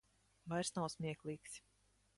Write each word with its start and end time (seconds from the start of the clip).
Vairs 0.53 0.71
nav 0.79 0.89
smieklīgs. 0.95 1.63